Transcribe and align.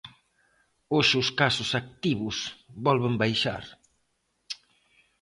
Hoxe 0.95 1.15
os 1.23 1.29
casos 1.39 1.69
activos 1.81 2.37
volven 2.85 3.13
baixar. 3.21 3.63